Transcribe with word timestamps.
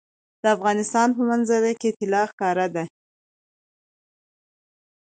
د 0.41 0.43
افغانستان 0.55 1.07
په 1.17 1.21
منظره 1.29 1.71
کې 1.79 1.89
طلا 1.97 2.23
ښکاره 2.31 2.67
ده. 2.75 2.83